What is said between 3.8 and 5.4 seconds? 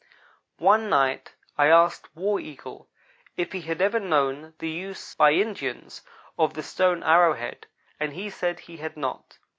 ever known the use, by